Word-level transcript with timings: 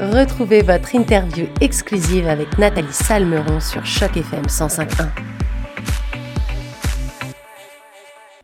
Retrouvez 0.00 0.62
votre 0.62 0.94
interview 0.94 1.46
exclusive 1.60 2.28
avec 2.28 2.56
Nathalie 2.56 2.92
Salmeron 2.92 3.58
sur 3.58 3.84
Choc 3.84 4.16
FM 4.16 4.42
105.1. 4.42 5.08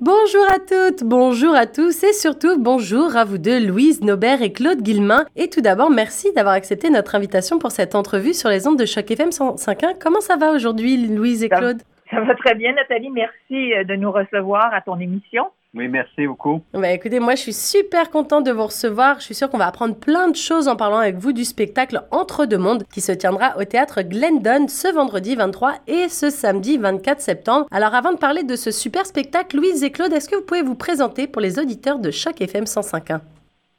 Bonjour 0.00 0.44
à 0.52 0.58
toutes, 0.58 1.04
bonjour 1.04 1.54
à 1.54 1.66
tous 1.66 2.02
et 2.02 2.12
surtout 2.12 2.60
bonjour 2.60 3.16
à 3.16 3.24
vous 3.24 3.38
deux, 3.38 3.64
Louise 3.64 4.02
Nobert 4.02 4.42
et 4.42 4.52
Claude 4.52 4.82
Guillemin. 4.82 5.26
Et 5.36 5.48
tout 5.48 5.60
d'abord, 5.60 5.90
merci 5.90 6.32
d'avoir 6.32 6.56
accepté 6.56 6.90
notre 6.90 7.14
invitation 7.14 7.60
pour 7.60 7.70
cette 7.70 7.94
entrevue 7.94 8.34
sur 8.34 8.50
les 8.50 8.66
ondes 8.66 8.78
de 8.78 8.84
Choc 8.84 9.08
FM 9.08 9.28
105.1. 9.28 10.00
Comment 10.02 10.20
ça 10.20 10.36
va 10.36 10.50
aujourd'hui, 10.50 11.06
Louise 11.06 11.44
et 11.44 11.48
Claude? 11.48 11.82
Ça 12.10 12.20
va 12.20 12.34
très 12.34 12.56
bien, 12.56 12.72
Nathalie. 12.72 13.10
Merci 13.10 13.74
euh, 13.74 13.84
de 13.84 13.94
nous 13.94 14.10
recevoir 14.10 14.74
à 14.74 14.80
ton 14.80 14.98
émission. 14.98 15.46
Oui, 15.74 15.88
merci 15.88 16.26
beaucoup. 16.26 16.62
Bah, 16.72 16.92
écoutez, 16.92 17.18
moi, 17.18 17.34
je 17.34 17.40
suis 17.40 17.52
super 17.52 18.10
contente 18.10 18.46
de 18.46 18.52
vous 18.52 18.66
recevoir. 18.66 19.18
Je 19.18 19.24
suis 19.24 19.34
sûre 19.34 19.50
qu'on 19.50 19.58
va 19.58 19.66
apprendre 19.66 19.96
plein 19.96 20.28
de 20.28 20.36
choses 20.36 20.68
en 20.68 20.76
parlant 20.76 20.98
avec 20.98 21.16
vous 21.16 21.32
du 21.32 21.44
spectacle 21.44 22.02
Entre 22.12 22.46
deux 22.46 22.58
mondes 22.58 22.84
qui 22.92 23.00
se 23.00 23.10
tiendra 23.10 23.56
au 23.58 23.64
théâtre 23.64 24.02
Glendon 24.02 24.68
ce 24.68 24.92
vendredi 24.94 25.34
23 25.34 25.74
et 25.88 26.08
ce 26.08 26.30
samedi 26.30 26.78
24 26.78 27.20
septembre. 27.20 27.66
Alors, 27.72 27.94
avant 27.94 28.12
de 28.12 28.18
parler 28.18 28.44
de 28.44 28.54
ce 28.54 28.70
super 28.70 29.04
spectacle, 29.04 29.56
Louise 29.56 29.82
et 29.82 29.90
Claude, 29.90 30.12
est-ce 30.12 30.28
que 30.28 30.36
vous 30.36 30.42
pouvez 30.42 30.62
vous 30.62 30.76
présenter 30.76 31.26
pour 31.26 31.42
les 31.42 31.58
auditeurs 31.58 31.98
de 31.98 32.12
Choc 32.12 32.40
FM 32.40 32.64
105.1? 32.64 33.20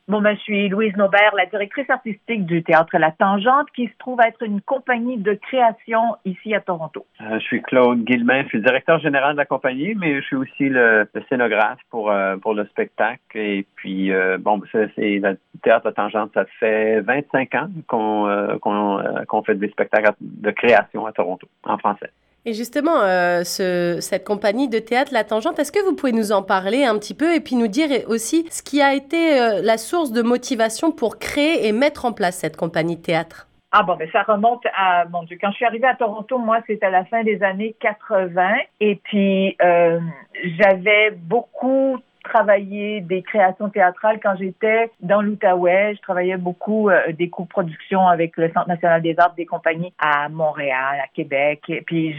Bon, 0.08 0.22
ben, 0.22 0.36
je 0.36 0.42
suis 0.42 0.70
Louise 0.70 0.96
Nobert, 0.98 1.34
la 1.36 1.48
directrice 1.48 1.90
artistique 1.90 2.46
du 2.46 2.62
Théâtre 2.62 2.96
La 3.00 3.12
Tangente, 3.12 3.72
qui 3.76 3.88
se 3.88 3.98
trouve 3.98 4.22
être 4.22 4.44
une 4.44 4.62
compagnie 4.62 5.18
de 5.18 5.34
création 5.34 6.16
ici 6.26 6.54
à 6.54 6.62
Toronto. 6.62 7.08
Euh, 7.22 7.40
je 7.40 7.44
suis 7.44 7.64
Claude 7.64 8.04
Guillemin, 8.04 8.44
je 8.44 8.50
suis 8.50 8.58
le 8.60 8.66
directeur 8.66 9.00
général 9.00 9.34
de 9.34 9.38
la 9.38 9.46
compagnie, 9.46 9.96
mais 9.96 10.22
je 10.22 10.26
suis 10.28 10.36
aussi 10.36 10.70
le, 10.70 11.10
scénographe 11.28 11.80
pour, 11.90 12.12
euh, 12.12 12.38
pour 12.38 12.54
le 12.54 12.66
spectacle. 12.66 13.20
Et 13.34 13.66
puis, 13.76 14.14
euh, 14.14 14.38
bon, 14.38 14.62
c'est 14.72 14.92
le 14.98 15.40
Théâtre 15.64 15.88
La 15.88 15.94
Tangente, 15.94 16.32
ça 16.36 16.46
fait 16.60 17.02
25 17.02 17.56
ans 17.56 17.70
qu'on 17.88 18.60
qu'on 19.28 19.44
fait 19.44 19.56
des 19.56 19.70
spectacles 19.70 20.14
de 20.22 20.52
création 20.52 21.08
à 21.08 21.14
Toronto, 21.14 21.48
en 21.64 21.80
français. 21.80 22.12
Et 22.48 22.54
justement, 22.54 23.02
euh, 23.02 23.44
ce, 23.44 23.98
cette 24.02 24.24
compagnie 24.24 24.70
de 24.70 24.78
théâtre 24.78 25.12
La 25.12 25.24
Tangente, 25.24 25.58
est-ce 25.58 25.72
que 25.72 25.84
vous 25.84 25.96
pouvez 25.96 26.12
nous 26.12 26.32
en 26.32 26.44
parler 26.44 26.86
un 26.86 26.98
petit 27.00 27.16
peu 27.16 27.34
et 27.34 27.40
puis 27.40 27.56
nous 27.56 27.68
dire 27.68 27.90
aussi 28.08 28.46
ce 28.52 28.62
qui 28.62 28.84
a 28.84 28.94
été 28.94 29.40
euh, 29.40 29.62
la 29.64 29.78
source 29.78 30.12
de 30.12 30.22
motivation 30.22 30.92
pour 30.92 31.18
créer 31.18 31.68
et 31.68 31.72
mettre 31.72 32.06
en 32.06 32.14
place 32.14 32.38
cette 32.38 32.56
compagnie 32.56 32.98
de 32.98 33.02
théâtre? 33.02 33.48
Ah 33.72 33.82
bon, 33.82 33.96
mais 33.98 34.06
ben, 34.06 34.12
ça 34.12 34.22
remonte 34.32 34.64
à, 34.78 35.06
mon 35.06 35.24
Dieu, 35.24 35.38
quand 35.42 35.50
je 35.50 35.56
suis 35.56 35.66
arrivée 35.66 35.88
à 35.88 35.96
Toronto, 35.96 36.38
moi, 36.38 36.60
c'était 36.68 36.86
à 36.86 36.92
la 36.92 37.04
fin 37.06 37.24
des 37.24 37.42
années 37.42 37.76
80. 37.80 38.54
Et 38.80 38.96
puis, 39.04 39.58
euh, 39.62 40.00
j'avais 40.60 41.12
beaucoup 41.12 41.98
travaillé 42.30 43.02
des 43.02 43.22
créations 43.22 43.70
théâtrales 43.70 44.20
quand 44.22 44.36
j'étais 44.38 44.92
dans 45.02 45.22
l'Outaouais. 45.22 45.96
Je 45.96 46.02
travaillais 46.02 46.38
beaucoup 46.38 46.90
euh, 46.90 47.12
des 47.14 47.30
co-productions 47.30 48.08
avec 48.08 48.36
le 48.38 48.52
Centre 48.52 48.68
national 48.68 49.02
des 49.02 49.16
arts 49.18 49.36
des 49.36 49.46
compagnies 49.46 49.94
à 50.00 50.30
Montréal, 50.30 51.00
à 51.04 51.08
Québec. 51.14 51.62
Puis, 51.86 52.16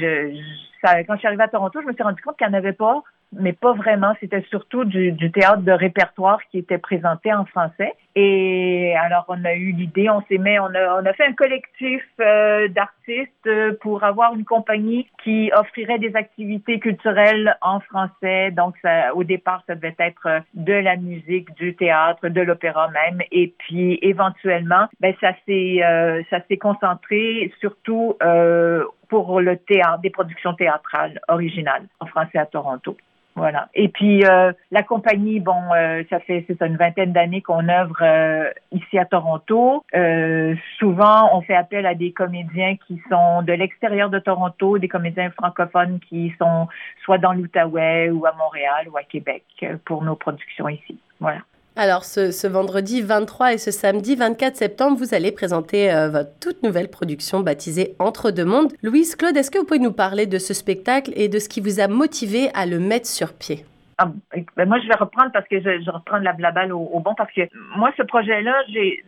quand 0.82 1.14
je 1.14 1.18
suis 1.18 1.26
arrivée 1.26 1.44
à 1.44 1.48
Toronto, 1.48 1.80
je 1.80 1.86
me 1.86 1.92
suis 1.92 2.02
rendu 2.02 2.22
compte 2.22 2.36
qu'il 2.36 2.46
n'y 2.46 2.54
en 2.54 2.58
avait 2.58 2.72
pas 2.72 3.02
mais 3.32 3.52
pas 3.52 3.72
vraiment. 3.72 4.14
C'était 4.20 4.44
surtout 4.50 4.84
du, 4.84 5.12
du, 5.12 5.30
théâtre 5.30 5.62
de 5.62 5.72
répertoire 5.72 6.38
qui 6.50 6.58
était 6.58 6.78
présenté 6.78 7.32
en 7.32 7.44
français. 7.44 7.92
Et 8.14 8.75
alors, 8.96 9.24
on 9.28 9.44
a 9.44 9.54
eu 9.54 9.72
l'idée, 9.72 10.08
on 10.10 10.22
s'est 10.22 10.38
mis, 10.38 10.58
on 10.58 10.74
a, 10.74 11.00
on 11.00 11.06
a 11.06 11.12
fait 11.12 11.26
un 11.26 11.32
collectif 11.32 12.02
euh, 12.20 12.68
d'artistes 12.68 13.48
pour 13.80 14.04
avoir 14.04 14.34
une 14.34 14.44
compagnie 14.44 15.06
qui 15.22 15.50
offrirait 15.56 15.98
des 15.98 16.14
activités 16.16 16.78
culturelles 16.78 17.56
en 17.60 17.80
français. 17.80 18.50
Donc, 18.50 18.74
ça, 18.82 19.14
au 19.14 19.24
départ, 19.24 19.62
ça 19.66 19.74
devait 19.74 19.94
être 19.98 20.42
de 20.54 20.72
la 20.72 20.96
musique, 20.96 21.54
du 21.56 21.74
théâtre, 21.74 22.28
de 22.28 22.40
l'opéra 22.40 22.88
même. 22.88 23.20
Et 23.30 23.54
puis, 23.58 23.98
éventuellement, 24.02 24.86
ben, 25.00 25.14
ça 25.20 25.32
s'est, 25.46 25.82
euh, 25.84 26.22
ça 26.30 26.38
s'est 26.48 26.56
concentré 26.56 27.52
surtout 27.60 28.16
euh, 28.22 28.84
pour 29.08 29.40
le 29.40 29.56
théâtre, 29.56 30.00
des 30.00 30.10
productions 30.10 30.54
théâtrales 30.54 31.20
originales 31.28 31.86
en 32.00 32.06
français 32.06 32.38
à 32.38 32.46
Toronto. 32.46 32.96
Voilà. 33.36 33.68
Et 33.74 33.88
puis 33.88 34.24
euh, 34.24 34.52
la 34.70 34.82
compagnie, 34.82 35.40
bon, 35.40 35.60
euh, 35.74 36.02
ça 36.08 36.20
fait 36.20 36.46
c'est 36.48 36.62
une 36.62 36.78
vingtaine 36.78 37.12
d'années 37.12 37.42
qu'on 37.42 37.68
œuvre 37.68 37.98
euh, 38.00 38.50
ici 38.72 38.98
à 38.98 39.04
Toronto. 39.04 39.84
souvent, 40.78 41.36
on 41.36 41.42
fait 41.42 41.54
appel 41.54 41.84
à 41.84 41.94
des 41.94 42.12
comédiens 42.12 42.76
qui 42.86 43.00
sont 43.10 43.42
de 43.42 43.52
l'extérieur 43.52 44.08
de 44.08 44.18
Toronto, 44.18 44.78
des 44.78 44.88
comédiens 44.88 45.30
francophones 45.30 46.00
qui 46.08 46.34
sont 46.38 46.66
soit 47.04 47.18
dans 47.18 47.34
l'Outaouais 47.34 48.08
ou 48.08 48.24
à 48.24 48.32
Montréal 48.32 48.88
ou 48.90 48.96
à 48.96 49.02
Québec 49.02 49.44
pour 49.84 50.02
nos 50.02 50.16
productions 50.16 50.70
ici. 50.70 50.98
Voilà. 51.20 51.40
Alors, 51.78 52.04
ce, 52.04 52.46
vendredi 52.46 53.02
23 53.02 53.52
et 53.52 53.58
ce 53.58 53.70
samedi 53.70 54.16
24 54.16 54.56
septembre, 54.56 54.96
vous 54.96 55.14
allez 55.14 55.30
présenter 55.30 55.92
euh, 55.92 56.08
votre 56.08 56.30
toute 56.40 56.62
nouvelle 56.62 56.88
production 56.88 57.40
baptisée 57.40 57.94
Entre 57.98 58.30
deux 58.30 58.46
mondes. 58.46 58.72
Louise 58.82 59.14
Claude, 59.14 59.36
est-ce 59.36 59.50
que 59.50 59.58
vous 59.58 59.66
pouvez 59.66 59.78
nous 59.78 59.92
parler 59.92 60.26
de 60.26 60.38
ce 60.38 60.54
spectacle 60.54 61.12
et 61.16 61.28
de 61.28 61.38
ce 61.38 61.50
qui 61.50 61.60
vous 61.60 61.78
a 61.78 61.86
motivé 61.86 62.48
à 62.54 62.64
le 62.64 62.78
mettre 62.78 63.06
sur 63.06 63.34
pied? 63.34 63.66
Ah, 63.98 64.10
ben 64.56 64.66
moi, 64.66 64.78
je 64.80 64.88
vais 64.88 64.94
reprendre 64.94 65.30
parce 65.32 65.46
que 65.48 65.60
je, 65.60 65.90
reprends 65.90 66.16
la, 66.16 66.34
au, 66.74 66.78
au, 66.78 67.00
bon 67.00 67.14
parce 67.14 67.32
que 67.32 67.42
moi, 67.76 67.92
ce 67.98 68.04
projet-là, 68.04 68.54
j'ai 68.70 69.04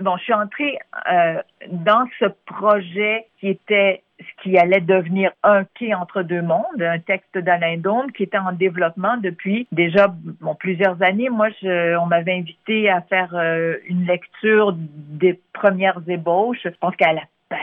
bon, 0.00 0.16
je 0.16 0.24
suis 0.24 0.34
entrée 0.34 0.76
euh, 1.12 1.40
dans 1.70 2.04
ce 2.18 2.26
projet 2.46 3.26
qui 3.38 3.48
était 3.48 4.02
ce 4.20 4.42
qui 4.42 4.58
allait 4.58 4.80
devenir 4.80 5.30
un 5.42 5.64
quai 5.64 5.94
entre 5.94 6.22
deux 6.22 6.42
mondes, 6.42 6.80
un 6.80 6.98
texte 6.98 7.38
d'Alain 7.38 7.76
Dôme 7.78 8.10
qui 8.12 8.24
était 8.24 8.38
en 8.38 8.52
développement 8.52 9.16
depuis 9.16 9.66
déjà 9.72 10.08
bon, 10.08 10.54
plusieurs 10.54 11.00
années. 11.02 11.28
Moi, 11.28 11.48
je, 11.62 11.96
on 11.96 12.06
m'avait 12.06 12.34
invité 12.34 12.90
à 12.90 13.00
faire 13.02 13.34
euh, 13.34 13.76
une 13.86 14.06
lecture 14.06 14.74
des 14.76 15.40
premières 15.52 16.00
ébauches. 16.08 16.58
Je 16.64 16.70
pense 16.80 16.96
qu'à 16.96 17.12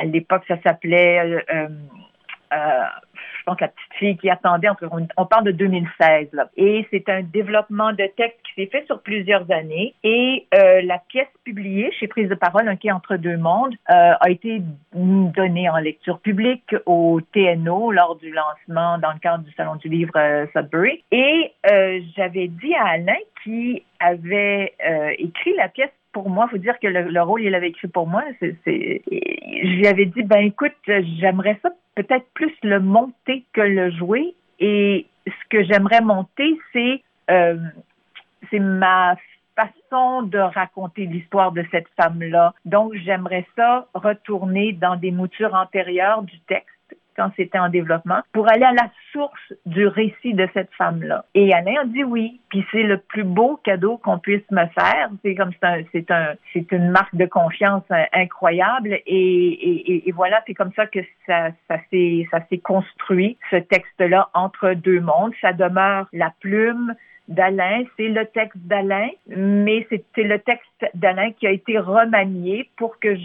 l'époque, 0.05 0.43
ça 0.47 0.57
s'appelait 0.63 1.41
euh, 1.53 1.67
euh 2.53 2.83
pense, 3.45 3.59
la 3.61 3.67
petite 3.69 3.93
fille 3.99 4.17
qui 4.17 4.29
attendait. 4.29 4.67
On, 5.17 5.25
parle 5.25 5.45
de 5.45 5.51
2016. 5.51 6.29
Là. 6.33 6.49
Et 6.57 6.87
c'est 6.91 7.07
un 7.09 7.21
développement 7.21 7.91
de 7.91 8.05
texte 8.17 8.39
qui 8.43 8.61
s'est 8.61 8.69
fait 8.69 8.85
sur 8.85 9.01
plusieurs 9.01 9.49
années. 9.51 9.93
Et 10.03 10.47
euh, 10.53 10.81
la 10.83 10.99
pièce 10.99 11.27
publiée 11.43 11.91
chez 11.99 12.07
Prise 12.07 12.29
de 12.29 12.35
parole, 12.35 12.67
Un 12.67 12.75
quai 12.75 12.91
entre 12.91 13.15
deux 13.17 13.37
mondes, 13.37 13.75
euh, 13.89 14.13
a 14.19 14.29
été 14.29 14.61
donnée 14.93 15.69
en 15.69 15.77
lecture 15.77 16.19
publique 16.19 16.75
au 16.85 17.19
TNO 17.33 17.91
lors 17.91 18.15
du 18.15 18.31
lancement 18.31 18.97
dans 18.97 19.11
le 19.11 19.19
cadre 19.19 19.43
du 19.43 19.51
Salon 19.53 19.75
du 19.75 19.89
livre 19.89 20.13
euh, 20.15 20.45
Sudbury. 20.53 21.03
Et 21.11 21.51
euh, 21.69 21.99
j'avais 22.15 22.47
dit 22.47 22.73
à 22.75 22.87
Alain 22.87 23.17
qui 23.43 23.83
avait 23.99 24.73
euh, 24.85 25.11
écrit 25.17 25.53
la 25.55 25.69
pièce 25.69 25.91
pour 26.11 26.29
moi, 26.29 26.47
faut 26.49 26.57
dire 26.57 26.79
que 26.79 26.87
le, 26.87 27.21
rôle, 27.21 27.41
il 27.41 27.53
avait 27.55 27.67
écrit 27.67 27.89
pour 27.89 28.07
moi. 28.07 28.23
C'est, 28.39 28.55
je 29.05 29.67
lui 29.67 29.85
avais 29.85 30.05
dit, 30.05 30.23
ben 30.23 30.37
écoute, 30.37 30.71
j'aimerais 30.87 31.59
ça 31.61 31.71
peut-être 31.95 32.27
plus 32.33 32.53
le 32.63 32.79
monter 32.79 33.45
que 33.53 33.61
le 33.61 33.91
jouer. 33.91 34.35
Et 34.59 35.07
ce 35.25 35.49
que 35.49 35.63
j'aimerais 35.63 36.01
monter, 36.01 36.57
c'est 36.71 37.01
euh, 37.31 37.57
c'est 38.49 38.59
ma 38.59 39.15
façon 39.55 40.23
de 40.23 40.37
raconter 40.37 41.05
l'histoire 41.05 41.51
de 41.51 41.65
cette 41.71 41.87
femme-là. 41.99 42.53
Donc, 42.65 42.93
j'aimerais 42.93 43.47
ça 43.55 43.87
retourner 43.93 44.73
dans 44.73 44.97
des 44.97 45.11
moutures 45.11 45.53
antérieures 45.53 46.23
du 46.23 46.39
texte 46.41 46.74
quand 47.15 47.31
c'était 47.35 47.59
en 47.59 47.69
développement, 47.69 48.21
pour 48.33 48.49
aller 48.49 48.63
à 48.63 48.73
la 48.73 48.89
source 49.11 49.53
du 49.65 49.87
récit 49.87 50.33
de 50.33 50.47
cette 50.53 50.71
femme-là. 50.77 51.25
Et 51.33 51.53
Alain 51.53 51.81
a 51.81 51.85
dit 51.85 52.03
oui. 52.03 52.39
Puis 52.49 52.65
c'est 52.71 52.83
le 52.83 52.97
plus 52.97 53.23
beau 53.23 53.59
cadeau 53.63 53.97
qu'on 53.97 54.19
puisse 54.19 54.49
me 54.51 54.65
faire. 54.67 55.09
C'est 55.23 55.35
comme 55.35 55.51
c'est 55.59 55.67
un, 55.67 55.83
c'est 55.91 56.11
un, 56.11 56.33
c'est 56.53 56.71
une 56.71 56.89
marque 56.89 57.15
de 57.15 57.25
confiance 57.25 57.83
incroyable. 58.13 58.99
Et, 59.05 59.07
et, 59.07 60.09
et 60.09 60.11
voilà, 60.11 60.41
c'est 60.47 60.53
comme 60.53 60.71
ça 60.75 60.85
que 60.85 60.99
ça, 61.25 61.49
ça 61.67 61.77
s'est, 61.89 62.27
ça 62.31 62.39
s'est 62.49 62.59
construit 62.59 63.37
ce 63.51 63.57
texte-là 63.57 64.29
entre 64.33 64.73
deux 64.73 64.99
mondes. 64.99 65.33
Ça 65.41 65.53
demeure 65.53 66.07
la 66.13 66.33
plume, 66.39 66.95
d'Alain, 67.27 67.83
c'est 67.97 68.07
le 68.07 68.25
texte 68.25 68.57
d'Alain, 68.65 69.09
mais 69.27 69.87
c'est 69.89 70.23
le 70.23 70.39
texte 70.39 70.85
d'Alain 70.93 71.31
qui 71.31 71.47
a 71.47 71.51
été 71.51 71.79
remanié 71.79 72.69
pour 72.77 72.99
que 72.99 73.15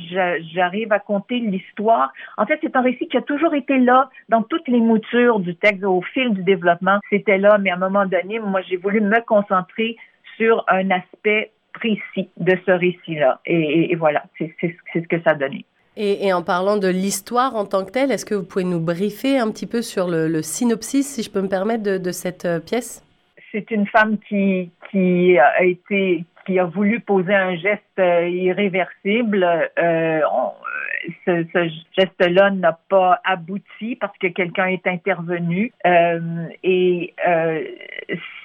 j'arrive 0.55 0.93
à 0.93 0.99
compter 0.99 1.39
l'histoire. 1.39 2.13
En 2.39 2.47
fait, 2.47 2.59
c'est 2.63 2.75
un 2.77 2.81
récit 2.81 3.09
qui 3.09 3.17
a 3.17 3.23
toujours 3.23 3.55
été 3.55 3.79
là 3.79 4.09
dans 4.29 4.43
toutes 4.43 4.69
les 4.69 4.81
moutures 4.81 5.41
du 5.41 5.55
texte 5.55 5.85
au 5.85 6.01
fil 6.01 6.33
du 6.33 6.43
développement. 6.43 6.99
C'était 7.11 7.39
là, 7.39 7.59
mais 7.59 7.71
à 7.71 7.75
un 7.75 7.79
moment 7.79 8.07
donné, 8.07 8.39
moi, 8.39 8.63
j'ai 8.63 8.77
voulu 8.77 9.01
me 9.01 9.21
concentrer 9.25 9.97
sur 10.37 10.65
un 10.69 10.91
aspect 10.91 11.53
précis 11.75 12.31
de 12.39 12.57
ce 12.67 12.71
récit-là. 12.71 13.41
Et, 13.45 13.95
voilà, 13.97 14.25
c'est 14.39 14.55
ce 14.61 15.01
que 15.01 15.21
ça 15.23 15.31
a 15.31 15.35
donné. 15.35 15.65
Et, 15.97 16.33
en 16.33 16.43
parlant 16.43 16.79
de 16.79 16.89
l'histoire 16.89 17.55
en 17.57 17.67
tant 17.67 17.85
que 17.85 17.91
telle, 17.91 18.11
est-ce 18.11 18.25
que 18.25 18.35
vous 18.35 18.45
pouvez 18.45 18.65
nous 18.65 18.81
briefer 18.81 19.39
un 19.39 19.51
petit 19.51 19.67
peu 19.67 19.83
sur 19.83 20.09
le, 20.09 20.41
synopsis, 20.41 21.07
si 21.07 21.23
je 21.23 21.31
peux 21.31 21.43
me 21.43 21.49
permettre, 21.49 21.83
de 21.83 22.13
cette 22.13 22.47
euh, 22.47 22.61
pièce? 22.61 23.05
C'est 23.52 23.70
une 23.70 23.87
femme 23.87 24.19
qui, 24.29 24.70
qui 24.91 25.38
a 25.38 25.62
été 25.62 26.25
qui 26.47 26.58
a 26.58 26.64
voulu 26.64 27.00
poser 27.00 27.35
un 27.35 27.55
geste 27.56 27.82
euh, 27.99 28.29
irréversible. 28.29 29.47
Euh, 29.79 30.20
ce, 31.26 31.44
ce 31.52 31.69
geste-là 31.99 32.50
n'a 32.50 32.79
pas 32.88 33.20
abouti 33.25 33.97
parce 33.97 34.17
que 34.19 34.29
quelqu'un 34.29 34.67
est 34.67 34.87
intervenu 34.87 35.73
euh, 35.87 36.49
et 36.62 37.14
euh, 37.26 37.64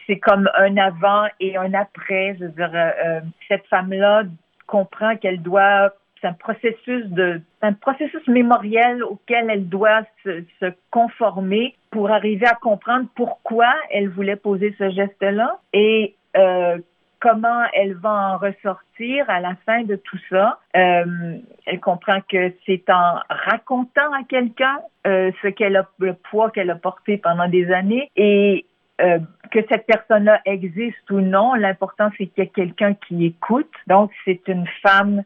c'est 0.08 0.20
comme 0.20 0.50
un 0.56 0.78
avant 0.78 1.26
et 1.40 1.58
un 1.58 1.74
après. 1.74 2.36
Je 2.40 2.46
veux 2.46 2.52
dire, 2.52 2.72
euh, 2.74 3.22
cette 3.48 3.66
femme-là 3.68 4.24
comprend 4.68 5.16
qu'elle 5.18 5.42
doit 5.42 5.94
un 6.26 6.34
processus 6.34 7.06
de 7.08 7.42
un 7.62 7.74
processus 7.74 8.28
mémoriel 8.28 9.04
auquel 9.04 9.50
elle 9.50 9.68
doit 9.68 10.04
se, 10.24 10.44
conformer 10.92 11.76
pour 11.92 12.12
arriver 12.12 12.46
à 12.46 12.56
comprendre 12.56 13.08
pourquoi 13.16 13.74
elle 13.92 14.10
voulait 14.10 14.36
poser 14.36 14.76
ce 14.78 14.90
geste-là 14.90 15.60
et 15.74 16.16
euh, 16.38 16.78
comment 17.20 17.64
elle 17.74 17.96
va 17.96 18.34
en 18.34 18.38
ressortir 18.38 19.28
à 19.30 19.40
la 19.40 19.56
fin 19.66 19.84
de 19.84 19.96
tout 19.96 20.20
ça. 20.30 20.60
Euh, 20.76 21.38
elle 21.66 21.80
comprend 21.80 22.20
que 22.30 22.54
c'est 22.66 22.88
en 22.90 23.20
racontant 23.30 24.14
à 24.14 24.24
quelqu'un 24.28 24.80
euh, 25.08 25.32
ce 25.42 25.48
qu'elle 25.48 25.78
a, 25.78 25.88
le 26.00 26.14
poids 26.14 26.52
qu'elle 26.52 26.70
a 26.70 26.76
porté 26.76 27.18
pendant 27.18 27.48
des 27.48 27.72
années 27.72 28.12
et 28.16 28.66
que 29.52 29.60
cette 29.70 29.86
personne-là 29.88 30.40
existe 30.46 31.12
ou 31.12 31.20
non, 31.20 31.54
l'important 31.54 32.10
c'est 32.18 32.28
qu'il 32.28 32.46
y 32.46 32.48
ait 32.48 32.50
quelqu'un 32.50 32.94
qui 32.94 33.26
écoute. 33.26 33.72
Donc 33.88 34.12
c'est 34.24 34.48
une 34.48 34.66
femme 34.82 35.24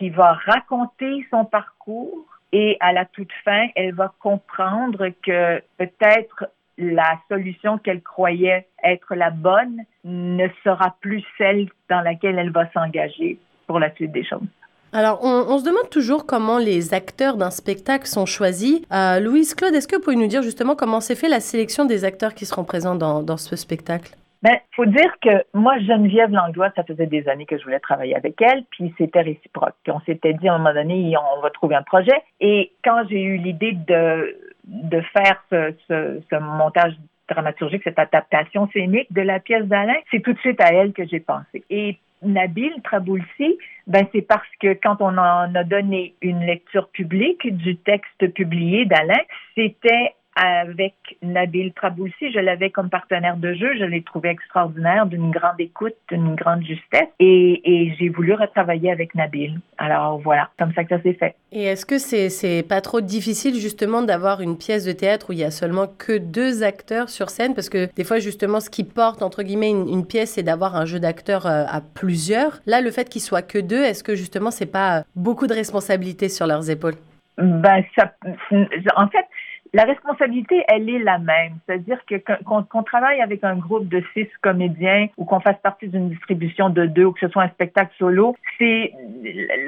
qui 0.00 0.08
va 0.08 0.32
raconter 0.46 1.26
son 1.30 1.44
parcours 1.44 2.24
et 2.52 2.78
à 2.80 2.94
la 2.94 3.04
toute 3.04 3.30
fin, 3.44 3.66
elle 3.76 3.92
va 3.92 4.12
comprendre 4.18 5.10
que 5.22 5.62
peut-être 5.76 6.46
la 6.78 7.18
solution 7.28 7.76
qu'elle 7.76 8.00
croyait 8.00 8.66
être 8.82 9.14
la 9.14 9.28
bonne 9.28 9.82
ne 10.04 10.48
sera 10.64 10.96
plus 11.02 11.22
celle 11.36 11.68
dans 11.90 12.00
laquelle 12.00 12.38
elle 12.38 12.50
va 12.50 12.68
s'engager 12.72 13.38
pour 13.66 13.78
la 13.78 13.94
suite 13.94 14.12
des 14.12 14.24
choses. 14.24 14.40
Alors, 14.94 15.22
on, 15.22 15.58
se 15.58 15.64
demande 15.64 15.90
toujours 15.90 16.24
comment 16.24 16.58
les 16.58 16.94
acteurs 16.94 17.36
d'un 17.36 17.50
spectacle 17.50 18.06
sont 18.06 18.26
choisis. 18.26 18.80
Euh, 18.90 19.20
Louise 19.20 19.54
Claude, 19.54 19.74
est-ce 19.74 19.86
que 19.86 19.96
vous 19.96 20.02
pouvez 20.02 20.16
nous 20.16 20.26
dire 20.26 20.42
justement 20.42 20.74
comment 20.74 21.00
s'est 21.00 21.14
fait 21.14 21.28
la 21.28 21.40
sélection 21.40 21.84
des 21.84 22.06
acteurs 22.06 22.34
qui 22.34 22.46
seront 22.46 22.64
présents 22.64 22.96
dans, 22.96 23.22
dans 23.22 23.36
ce 23.36 23.54
spectacle? 23.54 24.16
Ben, 24.42 24.56
faut 24.74 24.86
dire 24.86 25.12
que 25.20 25.44
moi, 25.52 25.78
Geneviève 25.80 26.30
Langlois, 26.30 26.70
ça 26.74 26.82
faisait 26.82 27.06
des 27.06 27.28
années 27.28 27.44
que 27.44 27.58
je 27.58 27.64
voulais 27.64 27.80
travailler 27.80 28.16
avec 28.16 28.40
elle, 28.40 28.64
puis 28.70 28.94
c'était 28.96 29.20
réciproque. 29.20 29.74
Puis 29.82 29.92
on 29.92 30.00
s'était 30.00 30.32
dit 30.32 30.48
à 30.48 30.54
un 30.54 30.58
moment 30.58 30.72
donné, 30.72 31.14
on 31.36 31.40
va 31.42 31.50
trouver 31.50 31.74
un 31.74 31.82
projet. 31.82 32.22
Et 32.40 32.72
quand 32.82 33.04
j'ai 33.08 33.20
eu 33.20 33.36
l'idée 33.36 33.72
de 33.72 34.36
de 34.64 35.00
faire 35.00 35.42
ce, 35.50 35.74
ce, 35.88 36.20
ce 36.30 36.36
montage 36.36 36.94
dramaturgique, 37.28 37.82
cette 37.82 37.98
adaptation 37.98 38.68
scénique 38.72 39.12
de 39.12 39.22
la 39.22 39.40
pièce 39.40 39.66
d'Alain, 39.66 39.96
c'est 40.10 40.20
tout 40.20 40.32
de 40.32 40.38
suite 40.38 40.60
à 40.60 40.72
elle 40.72 40.92
que 40.92 41.06
j'ai 41.06 41.20
pensé. 41.20 41.64
Et 41.70 41.98
Nabil 42.22 42.72
Traboulsi, 42.82 43.58
ben 43.86 44.06
c'est 44.12 44.22
parce 44.22 44.48
que 44.60 44.74
quand 44.74 44.96
on 45.00 45.16
en 45.16 45.54
a 45.54 45.64
donné 45.64 46.14
une 46.20 46.40
lecture 46.40 46.88
publique 46.88 47.46
du 47.56 47.76
texte 47.76 48.32
publié 48.34 48.84
d'Alain, 48.84 49.22
c'était 49.54 50.14
avec 50.36 50.94
Nabil 51.22 51.72
Traboulsi. 51.72 52.32
Je 52.32 52.38
l'avais 52.38 52.70
comme 52.70 52.88
partenaire 52.88 53.36
de 53.36 53.52
jeu. 53.54 53.70
Je 53.78 53.84
l'ai 53.84 54.02
trouvé 54.02 54.30
extraordinaire, 54.30 55.06
d'une 55.06 55.30
grande 55.30 55.58
écoute, 55.58 55.94
d'une 56.08 56.34
grande 56.34 56.64
justesse. 56.64 57.08
Et, 57.18 57.60
et 57.64 57.94
j'ai 57.98 58.08
voulu 58.08 58.34
retravailler 58.34 58.90
avec 58.90 59.14
Nabil. 59.14 59.60
Alors 59.78 60.18
voilà, 60.18 60.50
comme 60.58 60.72
ça 60.74 60.84
que 60.84 60.96
ça 60.96 61.02
s'est 61.02 61.14
fait. 61.14 61.34
Et 61.52 61.64
est-ce 61.64 61.84
que 61.84 61.98
c'est 61.98 62.28
c'est 62.28 62.62
pas 62.62 62.80
trop 62.80 63.00
difficile 63.00 63.54
justement 63.54 64.02
d'avoir 64.02 64.40
une 64.40 64.56
pièce 64.56 64.84
de 64.84 64.92
théâtre 64.92 65.30
où 65.30 65.32
il 65.32 65.40
y 65.40 65.44
a 65.44 65.50
seulement 65.50 65.86
que 65.86 66.18
deux 66.18 66.62
acteurs 66.62 67.08
sur 67.08 67.30
scène? 67.30 67.54
Parce 67.54 67.68
que 67.68 67.92
des 67.94 68.04
fois 68.04 68.18
justement 68.18 68.60
ce 68.60 68.70
qui 68.70 68.84
porte 68.84 69.22
entre 69.22 69.42
guillemets 69.42 69.70
une, 69.70 69.88
une 69.88 70.06
pièce 70.06 70.32
c'est 70.32 70.42
d'avoir 70.42 70.76
un 70.76 70.84
jeu 70.84 71.00
d'acteurs 71.00 71.46
euh, 71.46 71.64
à 71.68 71.80
plusieurs. 71.80 72.60
Là 72.66 72.80
le 72.80 72.90
fait 72.90 73.08
qu'il 73.08 73.20
soit 73.20 73.42
que 73.42 73.58
deux, 73.58 73.82
est-ce 73.82 74.04
que 74.04 74.14
justement 74.14 74.50
c'est 74.50 74.70
pas 74.70 75.04
beaucoup 75.16 75.46
de 75.46 75.54
responsabilités 75.54 76.28
sur 76.28 76.46
leurs 76.46 76.70
épaules? 76.70 76.94
Ben, 77.38 77.82
ça, 77.96 78.12
en 78.96 79.08
fait, 79.08 79.24
la 79.72 79.84
responsabilité, 79.84 80.64
elle 80.68 80.88
est 80.88 80.98
la 80.98 81.18
même. 81.18 81.54
C'est-à-dire 81.66 81.98
que 82.06 82.16
qu'on 82.44 82.82
travaille 82.82 83.20
avec 83.20 83.44
un 83.44 83.56
groupe 83.56 83.88
de 83.88 84.02
six 84.14 84.28
comédiens 84.40 85.08
ou 85.16 85.24
qu'on 85.24 85.40
fasse 85.40 85.60
partie 85.62 85.88
d'une 85.88 86.08
distribution 86.08 86.70
de 86.70 86.86
deux 86.86 87.04
ou 87.04 87.12
que 87.12 87.20
ce 87.20 87.28
soit 87.28 87.44
un 87.44 87.48
spectacle 87.50 87.92
solo, 87.98 88.36
c'est 88.58 88.92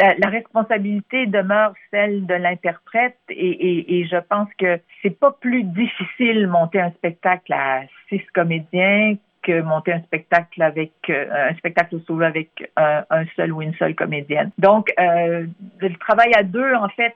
la, 0.00 0.14
la, 0.16 0.28
responsabilité 0.28 1.26
demeure 1.26 1.74
celle 1.90 2.26
de 2.26 2.34
l'interprète 2.34 3.18
et, 3.28 3.34
et, 3.34 4.00
et, 4.00 4.06
je 4.06 4.16
pense 4.28 4.48
que 4.58 4.80
c'est 5.02 5.18
pas 5.18 5.32
plus 5.40 5.62
difficile 5.62 6.46
monter 6.46 6.80
un 6.80 6.90
spectacle 6.90 7.52
à 7.52 7.82
six 8.08 8.22
comédiens 8.34 9.16
que 9.42 9.60
monter 9.60 9.92
un 9.92 10.00
spectacle 10.02 10.62
avec 10.62 10.92
euh, 11.10 11.48
un 11.50 11.54
spectacle 11.56 12.00
solo 12.06 12.24
avec 12.24 12.70
un, 12.76 13.04
un, 13.10 13.24
seul 13.36 13.52
ou 13.52 13.60
une 13.60 13.74
seule 13.74 13.94
comédienne. 13.94 14.50
Donc, 14.58 14.92
euh, 14.98 15.46
le 15.80 15.96
travail 15.96 16.32
à 16.34 16.42
deux, 16.44 16.74
en 16.74 16.88
fait, 16.88 17.14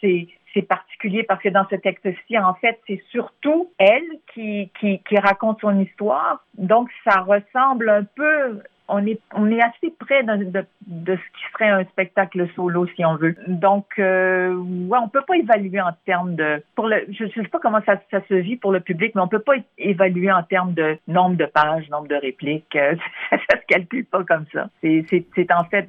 c'est 0.00 0.28
c'est 0.54 0.62
particulier 0.62 1.22
parce 1.22 1.42
que 1.42 1.48
dans 1.48 1.66
ce 1.70 1.76
texte-ci, 1.76 2.38
en 2.38 2.54
fait, 2.54 2.80
c'est 2.86 3.02
surtout 3.10 3.70
elle 3.78 4.06
qui, 4.32 4.70
qui, 4.80 5.00
qui 5.00 5.18
raconte 5.18 5.60
son 5.60 5.78
histoire. 5.80 6.44
Donc, 6.56 6.88
ça 7.04 7.20
ressemble 7.20 7.88
un 7.88 8.04
peu 8.04 8.60
on 8.88 9.06
est 9.06 9.20
on 9.34 9.50
est 9.50 9.60
assez 9.60 9.92
près 9.98 10.22
de, 10.22 10.44
de, 10.44 10.64
de, 10.86 11.16
ce 11.16 11.20
qui 11.20 11.52
serait 11.52 11.68
un 11.68 11.84
spectacle 11.84 12.48
solo 12.54 12.86
si 12.96 13.04
on 13.04 13.16
veut. 13.16 13.36
Donc 13.46 13.86
euh, 13.98 14.54
ouais, 14.54 14.98
on 15.00 15.08
peut 15.08 15.22
pas 15.26 15.36
évaluer 15.36 15.80
en 15.80 15.92
termes 16.06 16.34
de 16.34 16.62
pour 16.74 16.88
le 16.88 17.06
je 17.10 17.26
sais 17.26 17.48
pas 17.48 17.58
comment 17.60 17.80
ça, 17.84 18.00
ça 18.10 18.20
se 18.28 18.34
vit 18.34 18.56
pour 18.56 18.72
le 18.72 18.80
public, 18.80 19.14
mais 19.14 19.20
on 19.20 19.28
peut 19.28 19.38
pas 19.38 19.56
évaluer 19.76 20.32
en 20.32 20.42
termes 20.42 20.72
de 20.72 20.98
nombre 21.06 21.36
de 21.36 21.46
pages, 21.46 21.88
nombre 21.90 22.08
de 22.08 22.16
répliques. 22.16 22.74
Euh, 22.76 22.96
ça, 23.30 23.36
ça 23.50 23.60
se 23.60 23.66
calcule 23.66 24.06
pas 24.06 24.24
comme 24.24 24.46
ça. 24.52 24.68
C'est 24.80 25.52
en 25.52 25.64
fait 25.64 25.86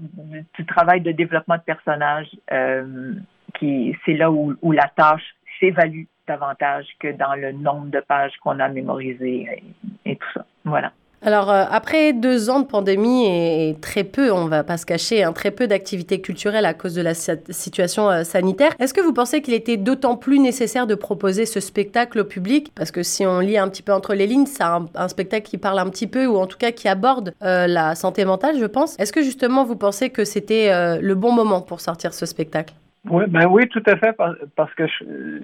du 0.55 0.65
travail 0.65 1.01
de 1.01 1.11
développement 1.11 1.55
de 1.55 1.61
personnages. 1.61 2.29
Euh, 2.51 3.13
c'est 3.59 4.13
là 4.13 4.31
où, 4.31 4.71
la 4.71 4.89
tâche 4.95 5.35
s'évalue 5.59 6.03
davantage 6.27 6.85
que 6.99 7.11
dans 7.11 7.35
le 7.35 7.51
nombre 7.51 7.87
de 7.87 7.99
pages 7.99 8.33
qu'on 8.43 8.59
a 8.59 8.69
mémorisées 8.69 9.63
et, 10.05 10.15
tout 10.15 10.27
ça. 10.33 10.45
Voilà. 10.63 10.91
Alors, 11.21 11.51
euh, 11.51 11.65
après 11.69 12.13
deux 12.13 12.49
ans 12.49 12.61
de 12.61 12.65
pandémie 12.65 13.25
et, 13.25 13.75
très 13.81 14.05
peu, 14.05 14.31
on 14.31 14.45
va 14.45 14.63
pas 14.63 14.77
se 14.77 14.85
cacher, 14.85 15.23
hein, 15.23 15.33
très 15.33 15.51
peu 15.51 15.67
d'activités 15.67 16.21
culturelles 16.21 16.65
à 16.65 16.73
cause 16.73 16.95
de 16.95 17.01
la 17.01 17.13
situation 17.13 18.09
euh, 18.09 18.23
sanitaire, 18.23 18.73
est-ce 18.79 18.93
que 18.93 19.01
vous 19.01 19.11
pensez 19.11 19.41
qu'il 19.41 19.53
était 19.53 19.75
d'autant 19.75 20.15
plus 20.15 20.39
nécessaire 20.39 20.87
de 20.87 20.95
proposer 20.95 21.45
ce 21.45 21.59
spectacle 21.59 22.19
au 22.19 22.23
public? 22.23 22.71
Parce 22.73 22.91
que 22.91 23.03
si 23.03 23.25
on 23.25 23.39
lit 23.39 23.57
un 23.57 23.67
petit 23.67 23.81
peu 23.81 23.91
entre 23.91 24.13
les 24.13 24.27
lignes, 24.27 24.45
c'est 24.45 24.63
un, 24.63 25.07
spectacle 25.09 25.49
qui 25.49 25.57
parle 25.57 25.79
un 25.79 25.89
petit 25.89 26.07
peu, 26.07 26.25
ou 26.25 26.37
en 26.37 26.47
tout 26.47 26.57
cas 26.57 26.71
qui 26.71 26.87
aborde 26.87 27.33
euh, 27.43 27.67
la 27.67 27.95
santé 27.95 28.23
mentale, 28.23 28.57
je 28.57 28.65
pense. 28.65 28.97
Est-ce 28.97 29.11
que 29.11 29.21
justement 29.21 29.65
vous 29.65 29.75
pensez 29.75 30.11
que 30.11 30.23
c'était 30.23 30.99
le 31.01 31.15
bon 31.15 31.33
moment 31.33 31.61
pour 31.61 31.81
sortir 31.81 32.13
ce 32.13 32.25
spectacle? 32.25 32.73
Oui, 33.05 33.23
ben 33.27 33.47
oui, 33.47 33.67
tout 33.69 33.83
à 33.85 33.95
fait, 33.95 34.15
parce 34.57 34.73
que 34.73 34.85
je, 34.85 35.05
euh, 35.05 35.39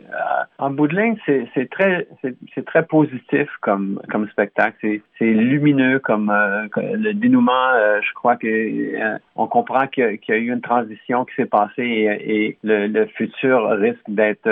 en 0.58 0.72
bout 0.72 0.88
de 0.88 0.96
ligne, 0.96 1.16
c'est 1.26 1.70
très 1.70 2.06
c'est 2.22 2.66
très 2.66 2.84
positif 2.84 3.48
comme 3.62 4.00
spectacle. 4.32 5.00
C'est 5.18 5.26
lumineux 5.26 6.00
comme 6.00 6.30
euh, 6.30 6.68
le 6.76 7.14
dénouement. 7.14 7.70
Euh, 7.74 8.02
je 8.02 8.14
crois 8.14 8.36
que 8.36 9.18
on 9.38 9.48
comprend 9.48 9.88
qu'il 9.88 10.20
y, 10.28 10.32
a 10.32 10.38
eu 10.38 10.52
une 10.52 10.62
transition 10.62 11.24
qui 11.24 11.36
s'est 11.36 11.46
passée 11.46 12.20
et, 12.22 12.58
le, 12.64 12.88
le, 12.88 13.06
futur 13.06 13.70
risque 13.70 14.04
d'être 14.10 14.50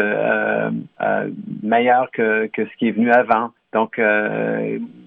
meilleur 1.62 2.10
que 2.12 2.48
que 2.48 2.66
ce 2.66 2.76
qui 2.78 2.88
est 2.88 2.92
venu 2.92 3.12
avant. 3.12 3.52
Donc, 3.74 4.00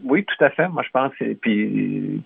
oui, 0.08 0.25
tout 0.25 0.44
à 0.44 0.50
fait. 0.50 0.68
Moi, 0.68 0.82
je 0.84 0.90
pense. 0.90 1.12
Et 1.20 1.34
puis, 1.34 2.22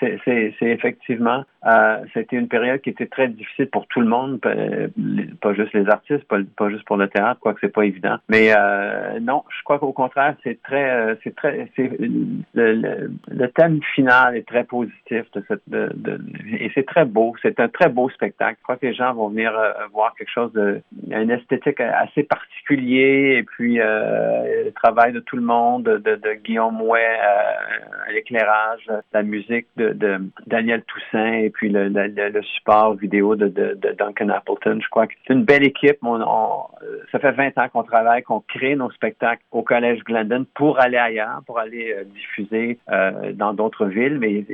c'est 0.00 0.52
effectivement, 0.60 1.44
euh, 1.66 1.98
c'était 2.14 2.36
une 2.36 2.48
période 2.48 2.80
qui 2.80 2.90
était 2.90 3.06
très 3.06 3.28
difficile 3.28 3.68
pour 3.68 3.86
tout 3.86 4.00
le 4.00 4.06
monde, 4.06 4.40
pas, 4.40 5.54
juste 5.54 5.72
les 5.72 5.88
artistes, 5.88 6.24
pas, 6.24 6.70
juste 6.70 6.84
pour 6.84 6.96
le 6.96 7.08
théâtre, 7.08 7.40
quoique 7.40 7.60
c'est 7.60 7.72
pas 7.72 7.84
évident. 7.84 8.16
Mais 8.28 8.52
euh, 8.56 9.20
non, 9.20 9.44
je 9.56 9.62
crois 9.64 9.78
qu'au 9.78 9.92
contraire, 9.92 10.34
c'est 10.42 10.60
très, 10.62 10.90
euh, 10.90 11.14
c'est 11.22 11.34
très, 11.34 11.70
c'est 11.76 11.90
le, 11.98 12.72
le, 12.72 13.10
le, 13.28 13.48
thème 13.50 13.80
final 13.94 14.36
est 14.36 14.46
très 14.46 14.64
positif 14.64 15.30
de 15.32 15.44
cette, 15.48 15.62
de, 15.68 15.90
de 15.94 16.20
et 16.58 16.70
c'est 16.74 16.86
très 16.86 17.04
beau. 17.04 17.34
C'est 17.42 17.58
un 17.60 17.68
très 17.68 17.88
beau 17.88 18.08
spectacle. 18.10 18.56
Je 18.58 18.62
crois 18.62 18.76
que 18.76 18.86
les 18.86 18.94
gens 18.94 19.12
vont 19.14 19.28
venir 19.28 19.56
euh, 19.56 19.72
voir 19.92 20.14
quelque 20.16 20.30
chose 20.30 20.52
de, 20.52 20.82
une 21.10 21.30
esthétique 21.30 21.80
assez 21.80 22.22
particulier 22.22 23.36
et 23.38 23.42
puis 23.42 23.80
euh, 23.80 24.64
le 24.64 24.72
travail 24.72 25.12
de 25.12 25.20
tout 25.20 25.36
le 25.36 25.42
monde 25.42 25.84
de, 25.84 25.98
de, 25.98 26.34
Guillaume 26.44 26.74
Mouet 26.74 27.19
à 27.20 28.12
l'éclairage, 28.12 28.90
la 29.12 29.22
musique 29.22 29.66
de, 29.76 29.90
de, 29.90 30.20
Daniel 30.46 30.82
Toussaint 30.82 31.32
et 31.34 31.50
puis 31.50 31.68
le, 31.68 31.88
le, 31.88 32.28
le 32.28 32.42
support 32.42 32.94
vidéo 32.94 33.36
de, 33.36 33.48
de, 33.48 33.94
Duncan 33.98 34.28
Appleton. 34.30 34.78
Je 34.82 34.88
crois 34.88 35.06
que 35.06 35.14
c'est 35.26 35.34
une 35.34 35.44
belle 35.44 35.64
équipe. 35.64 35.98
On, 36.02 36.20
on, 36.20 36.66
ça 37.12 37.18
fait 37.18 37.32
20 37.32 37.58
ans 37.58 37.68
qu'on 37.68 37.82
travaille, 37.82 38.22
qu'on 38.22 38.40
crée 38.40 38.76
nos 38.76 38.90
spectacles 38.90 39.42
au 39.50 39.62
Collège 39.62 40.02
Glendon 40.04 40.46
pour 40.54 40.80
aller 40.80 40.96
ailleurs, 40.96 41.42
pour 41.46 41.58
aller 41.58 41.94
euh, 41.96 42.04
diffuser 42.04 42.78
euh, 42.90 43.32
dans 43.32 43.52
d'autres 43.52 43.86
villes, 43.86 44.18
mais 44.18 44.44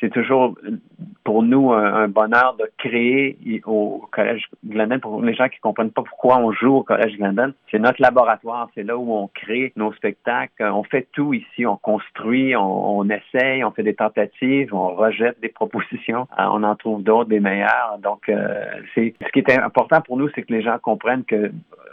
c'est 0.00 0.10
toujours 0.10 0.54
pour 1.24 1.42
nous 1.42 1.72
un, 1.72 2.08
bonheur 2.08 2.56
de 2.58 2.70
créer 2.78 3.36
au 3.66 4.06
Collège 4.10 4.46
Glendon. 4.64 4.98
Pour 4.98 5.22
les 5.22 5.34
gens 5.34 5.48
qui 5.48 5.58
comprennent 5.60 5.90
pas 5.90 6.02
pourquoi 6.02 6.38
on 6.38 6.52
joue 6.52 6.76
au 6.76 6.82
Collège 6.82 7.16
Glendon, 7.16 7.52
c'est 7.70 7.78
notre 7.78 8.00
laboratoire, 8.00 8.70
c'est 8.74 8.82
là 8.82 8.96
où 8.96 9.12
on 9.12 9.28
crée 9.28 9.72
nos 9.76 9.92
spectacles. 9.92 10.62
On 10.62 10.84
fait 10.84 11.06
tout 11.12 11.34
ici, 11.34 11.66
on 11.66 11.76
construit, 11.76 12.56
on, 12.56 12.98
on 12.98 13.08
essaye, 13.10 13.62
on 13.62 13.70
fait 13.72 13.82
des 13.82 13.94
tentatives, 13.94 14.74
on 14.74 14.94
rejette 14.94 15.38
des 15.40 15.48
propositions, 15.50 16.26
euh, 16.38 16.44
on 16.50 16.62
en 16.62 16.76
trouve 16.76 17.02
d'autres, 17.02 17.28
des 17.28 17.40
meilleures. 17.40 17.98
Donc, 18.02 18.28
euh, 18.28 18.64
c'est 18.94 19.14
ce 19.20 19.28
qui 19.32 19.40
est 19.40 19.58
important 19.58 20.00
pour 20.00 20.16
nous, 20.16 20.28
c'est 20.34 20.42
que 20.42 20.52
les 20.52 20.62
gens 20.62 20.78
comprennent 20.80 21.24
que 21.24 21.52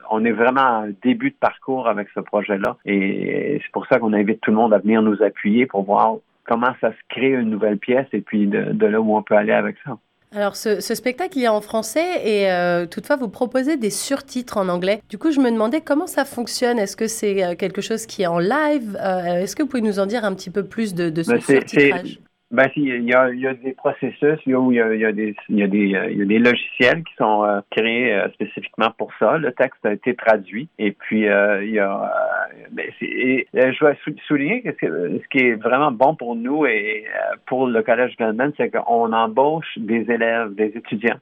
on 0.10 0.24
est 0.24 0.32
vraiment 0.32 0.84
à 0.84 0.86
début 1.04 1.32
de 1.32 1.36
parcours 1.36 1.88
avec 1.88 2.08
ce 2.14 2.20
projet-là 2.20 2.78
et 2.86 3.60
c'est 3.62 3.72
pour 3.72 3.88
ça 3.88 3.98
qu'on 3.98 4.14
invite 4.14 4.40
tout 4.42 4.52
le 4.52 4.58
monde 4.58 4.74
à 4.74 4.78
venir 4.78 5.02
nous 5.02 5.22
appuyer 5.24 5.66
pour 5.66 5.84
voir 5.84 6.18
comment 6.46 6.74
ça 6.82 6.92
se 6.92 6.98
crée 7.10 7.32
une 7.32 7.50
nouvelle 7.50 7.78
pièce 7.78 8.08
et 8.14 8.22
puis 8.22 8.48
de, 8.48 8.72
de 8.72 8.86
là 8.86 9.02
où 9.02 9.16
on 9.16 9.24
peut 9.24 9.36
aller 9.36 9.54
avec 9.54 9.76
ça. 9.86 9.98
Alors, 10.36 10.58
ce, 10.58 10.82
spectacle, 10.82 11.38
il 11.38 11.44
est 11.46 11.48
en 11.48 11.62
français 11.62 12.22
et 12.26 12.52
euh, 12.52 12.86
toutefois, 12.86 13.16
vous 13.16 13.30
proposez 13.30 13.78
des 13.78 13.90
surtitres 13.90 14.58
en 14.58 14.68
anglais. 14.68 15.02
Du 15.10 15.18
coup, 15.18 15.32
je 15.32 15.40
me 15.40 15.50
demandais 15.50 15.80
comment 15.80 16.08
ça 16.08 16.26
fonctionne. 16.26 16.78
Est-ce 16.78 16.98
que 16.98 17.08
c'est 17.08 17.42
euh, 17.42 17.56
quelque 17.56 17.82
chose 17.82 18.06
qui 18.06 18.24
est 18.24 18.28
en 18.28 18.40
live 18.40 18.98
euh, 19.02 19.42
Est-ce 19.42 19.56
que 19.56 19.64
vous 19.64 19.70
pouvez 19.70 19.82
nous 19.82 20.00
en 20.00 20.06
dire 20.06 20.26
un 20.26 20.34
petit 20.34 20.50
peu 20.50 20.66
plus 20.66 20.94
de, 20.94 21.10
de 21.10 21.24
ce 21.24 21.32
ben, 21.32 21.40
surtitrage? 21.40 22.20
Ben, 22.56 22.70
il 22.78 23.04
y 23.04 23.14
a, 23.14 23.30
il 23.30 23.40
y 23.40 23.48
a 23.48 23.54
des 23.54 23.74
processus, 23.74 24.40
il 24.46 24.52
y 24.52 24.56
a, 24.56 24.94
il 24.94 25.00
y 25.00 25.06
a, 25.06 25.12
des, 25.12 25.36
il 25.50 25.60
y 25.60 25.64
a, 25.64 25.68
des, 25.68 25.78
il 25.78 26.18
y 26.18 26.22
a 26.22 26.26
des 26.26 26.40
logiciels 26.40 27.04
qui 27.04 27.14
sont 27.18 27.44
euh, 27.44 27.60
créés 27.70 28.14
euh, 28.14 28.30
spécifiquement 28.30 28.92
pour 28.98 29.12
ça. 29.20 29.38
Le 29.38 29.52
texte 29.52 29.86
a 29.86 29.92
été 29.92 30.16
traduit 30.16 30.70
et 30.80 30.92
puis 30.92 31.28
euh, 31.28 31.64
il 31.64 31.72
y 31.72 31.80
a. 31.80 32.12
Ben, 32.72 32.86
je 33.00 33.80
dois 33.80 33.94
souligner 34.28 34.62
que 34.62 34.72
ce 34.82 35.28
qui 35.30 35.46
est 35.46 35.56
vraiment 35.56 35.92
bon 35.92 36.16
pour 36.16 36.36
nous 36.36 36.66
et 36.66 37.06
pour 37.46 37.68
le 37.68 37.84
Collège 37.84 38.16
Goldman, 38.18 38.54
c'est 38.58 38.72
qu'on 38.72 39.12
embauche 39.12 39.78
des 39.78 40.10
élèves, 40.10 40.56
des 40.56 40.72
étudiants 40.76 41.20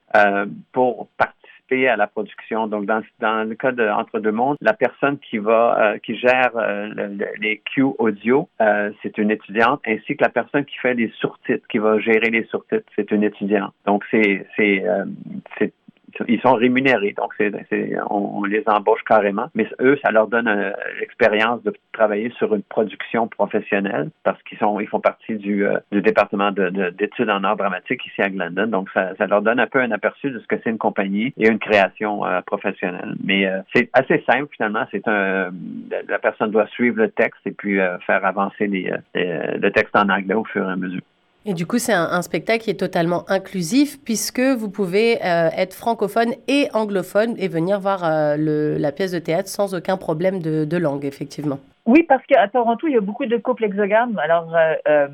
pour 0.72 1.08
participer 1.18 1.43
à 1.72 1.96
la 1.96 2.08
production. 2.08 2.68
Donc, 2.68 2.86
dans, 2.86 3.02
dans 3.20 3.48
le 3.48 3.56
cas 3.56 3.72
de 3.72 3.88
Entre 3.88 4.20
deux 4.20 4.32
mondes, 4.32 4.58
la 4.62 4.74
personne 4.74 5.18
qui 5.18 5.38
va, 5.38 5.94
euh, 5.94 5.98
qui 5.98 6.16
gère 6.16 6.52
euh, 6.56 7.18
les 7.40 7.62
Q 7.74 7.84
audio, 7.98 8.48
euh, 8.62 8.92
c'est 9.02 9.18
une 9.18 9.32
étudiante, 9.32 9.82
ainsi 9.88 10.16
que 10.16 10.24
la 10.24 10.30
personne 10.30 10.66
qui 10.66 10.78
fait 10.78 10.94
les 10.94 11.10
surtitres, 11.20 11.68
qui 11.68 11.80
va 11.80 12.00
gérer 12.00 12.30
les 12.30 12.44
surtitres, 12.46 12.86
c'est 12.96 13.12
une 13.12 13.24
étudiante. 13.24 13.74
Donc, 13.86 14.04
c'est, 14.12 14.46
c'est, 14.56 14.84
c'est 15.58 15.74
ils 16.28 16.42
sont 16.42 16.54
rémunérés, 16.54 17.14
donc 17.18 17.34
c'est, 17.38 17.52
on, 18.10 18.44
les 18.44 18.64
embauche 18.68 19.04
carrément. 19.04 19.48
Mais 19.56 19.68
eux, 19.80 19.98
ça 20.04 20.12
leur 20.12 20.28
donne 20.28 20.48
euh, 20.48 20.72
l'expérience 21.00 21.64
de 21.64 21.74
travailler 21.92 22.30
sur 22.38 22.54
une 22.54 22.64
production 22.64 23.28
professionnelle 23.28 24.10
parce 24.24 24.42
qu'ils 24.44 24.58
sont, 24.58 24.80
ils 24.80 24.88
font 24.88 25.00
partie 25.00 25.36
du, 25.36 25.66
euh, 25.66 25.78
du 25.92 26.02
département 26.02 26.52
de, 26.52 26.90
d'études 26.92 27.30
en 27.30 27.44
art 27.44 27.58
dramatique 27.58 28.06
ici 28.06 28.22
à 28.22 28.30
Glendon. 28.30 28.68
Donc 28.68 28.90
ça, 28.94 29.16
ça, 29.18 29.28
leur 29.28 29.42
donne 29.42 29.60
un 29.60 29.68
peu 29.68 29.80
un 29.80 29.92
aperçu 29.92 30.32
de 30.32 30.40
ce 30.40 30.48
que 30.48 30.56
c'est 30.64 30.70
une 30.70 30.78
compagnie 30.78 31.34
et 31.38 31.48
une 31.48 31.60
création 31.60 32.26
euh, 32.26 32.42
professionnelle. 32.42 33.16
Mais 33.24 33.50
c'est 33.74 33.90
assez 33.94 34.24
simple 34.30 34.48
finalement. 34.56 34.86
C'est 34.92 35.08
un, 35.08 35.52
la 36.08 36.20
personne 36.20 36.52
doit 36.52 36.68
suivre 36.68 36.98
le 36.98 37.10
texte 37.10 37.42
et 37.46 37.52
puis 37.52 37.80
faire 38.06 38.26
avancer 38.26 38.68
les, 38.68 38.92
le 39.16 39.70
texte 39.70 39.96
en 39.96 40.10
anglais 40.10 40.36
au 40.36 40.44
fur 40.46 40.68
et 40.68 40.72
à 40.72 40.76
mesure. 40.76 41.02
Et 41.46 41.54
du 41.54 41.66
coup, 41.66 41.78
c'est 41.78 41.94
un, 41.94 42.22
spectacle 42.22 42.64
qui 42.64 42.70
est 42.70 42.80
totalement 42.80 43.30
inclusif 43.30 44.02
puisque 44.04 44.40
vous 44.40 44.70
pouvez 44.70 45.18
euh, 45.26 45.50
être 45.58 45.74
francophone 45.74 46.34
et 46.48 46.68
anglophone 46.74 47.36
et 47.38 47.50
venir 47.50 47.82
voir 47.82 48.06
euh, 48.06 48.38
le, 48.38 48.78
la 48.78 48.94
pièce 48.94 49.12
de 49.12 49.20
théâtre 49.20 49.50
sans 49.50 49.76
aucun 49.76 49.98
problème 49.98 50.40
de, 50.42 50.78
langue, 50.78 51.04
effectivement. 51.04 51.60
Oui, 51.86 52.04
parce 52.04 52.26
qu'à 52.26 52.48
Toronto, 52.48 52.88
il 52.88 52.94
y 52.94 52.98
a 52.98 53.02
beaucoup 53.02 53.26
de 53.26 53.38
couples 53.38 53.66
exogames. 53.66 54.18
Alors, 54.24 54.56
euh, 54.88 55.08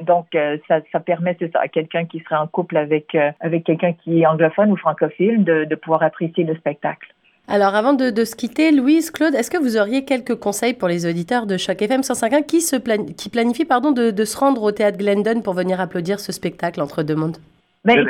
donc, 0.00 0.26
ça, 0.68 0.80
ça, 0.90 1.00
permet 1.00 1.36
à 1.54 1.68
quelqu'un 1.68 2.06
qui 2.06 2.20
serait 2.20 2.36
en 2.36 2.46
couple 2.46 2.78
avec, 2.78 3.16
avec 3.40 3.64
quelqu'un 3.64 3.92
qui 3.92 4.22
est 4.22 4.26
anglophone 4.26 4.72
ou 4.72 4.76
francophile 4.76 5.44
de 5.44 5.74
pouvoir 5.74 6.02
apprécier 6.02 6.44
le 6.44 6.54
spectacle. 6.56 7.08
Alors, 7.50 7.74
avant 7.74 7.94
de, 7.94 8.24
se 8.24 8.36
quitter, 8.36 8.72
Louise, 8.72 9.10
Claude, 9.10 9.34
est-ce 9.34 9.50
que 9.50 9.56
vous 9.56 9.78
auriez 9.78 10.04
quelques 10.04 10.34
conseils 10.34 10.74
pour 10.74 10.86
les 10.86 11.06
auditeurs 11.06 11.46
de 11.46 11.56
Choc 11.56 11.80
FM 11.80 12.02
105.1 12.02 12.44
qui, 12.44 12.60
se 12.60 12.76
qui 13.14 13.30
planifient 13.30 13.64
pardon, 13.64 13.90
de, 13.90 14.10
de, 14.10 14.24
se 14.24 14.36
rendre 14.36 14.62
au 14.62 14.70
théâtre 14.70 14.98
Glendon 14.98 15.40
pour 15.40 15.54
venir 15.54 15.80
applaudir 15.80 16.20
ce 16.20 16.30
spectacle 16.30 16.82
entre 16.82 17.02
deux 17.02 17.14
mondes? 17.14 17.38
Ben, 17.86 18.04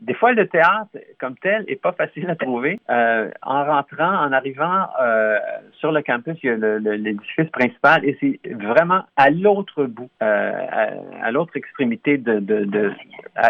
des 0.00 0.14
fois, 0.14 0.32
le 0.32 0.48
théâtre 0.48 0.98
comme 1.20 1.36
tel 1.36 1.64
est 1.68 1.80
pas 1.80 1.92
facile 1.92 2.28
à 2.28 2.34
trouver. 2.34 2.80
Euh, 2.90 3.30
en 3.42 3.64
rentrant, 3.64 4.26
en 4.26 4.32
arrivant 4.32 4.88
euh, 5.00 5.38
sur 5.82 5.90
le 5.90 6.00
campus, 6.02 6.36
il 6.44 6.46
y 6.46 6.52
a 6.52 6.78
l'édifice 6.78 7.50
principal 7.50 8.04
et 8.04 8.16
c'est 8.20 8.38
vraiment 8.54 9.02
à 9.16 9.30
l'autre 9.30 9.84
bout, 9.86 10.08
euh, 10.22 10.52
à, 11.20 11.32
l'autre 11.32 11.56
extrémité 11.56 12.18
de, 12.18 12.92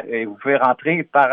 et 0.08 0.24
vous 0.24 0.34
pouvez 0.36 0.56
rentrer 0.56 1.02
par 1.02 1.28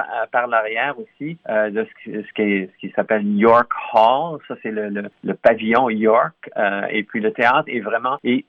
l'arrière 0.48 0.96
aussi 1.00 1.38
de 1.48 1.88
ce, 2.06 2.70
qui, 2.80 2.92
s'appelle 2.94 3.26
York 3.26 3.72
Hall. 3.94 4.40
Ça 4.50 4.56
c'est 4.62 4.72
le, 4.72 5.10
pavillon 5.42 5.90
York. 5.90 6.52
et 6.90 7.04
puis 7.04 7.22
le 7.22 7.32
théâtre 7.32 7.70
est 7.70 7.80
vraiment. 7.80 8.18
Et 8.26 8.44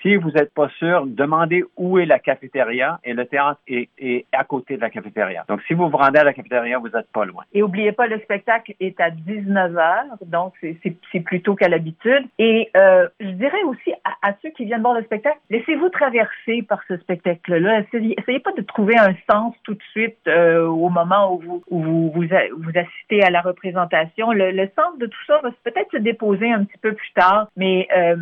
si, 0.00 0.16
vous 0.16 0.30
n'êtes 0.30 0.54
pas 0.54 0.70
sûr, 0.78 1.04
demandez 1.06 1.64
où 1.76 1.98
est 1.98 2.06
la 2.06 2.18
cafétéria 2.18 2.98
et 3.04 3.12
le 3.12 3.26
théâtre 3.26 3.60
est, 3.68 4.24
à 4.32 4.44
côté 4.44 4.76
de 4.76 4.80
la 4.80 4.88
cafétéria. 4.88 5.44
Donc 5.48 5.60
si 5.66 5.74
vous 5.74 5.90
vous 5.90 5.98
à 5.98 6.10
la 6.10 6.32
cafétéria, 6.32 6.78
vous 6.78 6.88
n'êtes 6.88 7.12
pas 7.12 7.26
loin. 7.26 7.44
Et 7.52 7.62
oubliez 7.62 7.92
pas, 7.92 8.06
le 8.06 8.18
spectacle 8.20 8.74
est 8.80 8.98
à 9.00 9.10
19 9.10 9.72
h 9.74 9.90
donc 10.26 10.54
c'est 10.62 11.20
plus 11.20 11.42
tôt 11.42 11.54
qu'à 11.54 11.68
l'habitude. 11.68 11.89
Et 12.38 12.70
euh, 12.76 13.08
je 13.20 13.30
dirais 13.30 13.62
aussi 13.64 13.92
à, 14.22 14.32
ceux 14.42 14.50
qui 14.50 14.64
viennent 14.64 14.82
voir 14.82 14.94
le 14.94 15.04
spectacle, 15.04 15.38
laissez-vous 15.50 15.88
traverser 15.90 16.62
par 16.62 16.80
ce 16.88 16.96
spectacle-là. 16.98 17.82
Essayez, 17.92 18.40
pas 18.40 18.52
de 18.52 18.62
trouver 18.62 18.96
un 18.96 19.14
sens 19.30 19.54
tout 19.64 19.74
de 19.74 19.82
suite 19.90 20.18
euh, 20.26 20.66
au 20.66 20.88
moment 20.88 21.34
où 21.34 21.40
vous, 21.40 21.62
vous, 21.70 22.10
vous, 22.10 22.78
assistez 22.78 23.22
à 23.22 23.30
la 23.30 23.40
représentation. 23.40 24.32
Le, 24.32 24.68
sens 24.76 24.98
de 24.98 25.06
tout 25.06 25.24
ça 25.26 25.40
va 25.42 25.50
peut-être 25.64 25.90
se 25.92 25.98
déposer 25.98 26.50
un 26.50 26.64
petit 26.64 26.78
peu 26.78 26.92
plus 26.92 27.12
tard, 27.14 27.48
mais 27.56 27.88
euh, 27.96 28.16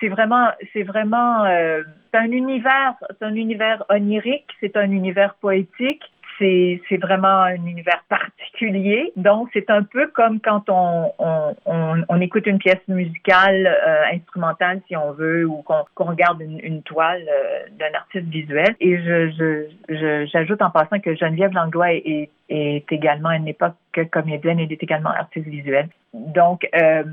c'est 0.00 0.08
vraiment, 0.08 0.48
c'est 0.72 0.82
vraiment, 0.82 1.44
c'est 1.46 2.18
un 2.18 2.30
univers, 2.30 2.94
c'est 3.08 3.24
un 3.24 3.34
univers 3.34 3.84
onirique, 3.88 4.46
c'est 4.60 4.76
un 4.76 4.90
univers 4.90 5.34
poétique 5.34 6.02
c'est 6.38 6.96
vraiment 7.00 7.42
un 7.42 7.54
univers 7.54 8.02
particulier. 8.08 9.12
Donc, 9.16 9.48
c'est 9.52 9.70
un 9.70 9.82
peu 9.82 10.06
comme 10.08 10.40
quand 10.40 10.64
on, 10.68 11.12
on, 11.18 12.04
on, 12.08 12.20
écoute 12.20 12.46
une 12.46 12.58
pièce 12.58 12.86
musicale 12.88 13.66
euh, 13.66 14.14
instrumentale, 14.14 14.80
si 14.86 14.96
on 14.96 15.12
veut, 15.12 15.44
ou 15.44 15.62
qu'on 15.62 16.04
regarde 16.04 16.40
une, 16.40 16.60
une 16.62 16.82
toile 16.82 17.24
euh, 17.28 17.66
d'un 17.78 17.96
artiste 17.96 18.26
visuel. 18.26 18.74
Et 18.80 18.98
je 18.98 20.26
j'ajoute 20.26 20.58
je, 20.60 20.64
en 20.64 20.70
passant 20.70 21.00
que 21.00 21.14
Geneviève 21.14 21.52
Langlois 21.52 21.92
est, 21.92 22.30
est 22.48 22.92
également, 22.92 23.30
elle 23.30 23.42
n'est 23.42 23.52
pas 23.52 23.74
que 23.92 24.02
comédienne, 24.02 24.60
elle 24.60 24.72
est 24.72 24.82
également 24.82 25.10
artiste 25.10 25.46
visuelle. 25.46 25.88
Donc, 26.14 26.66
euh, 26.74 27.04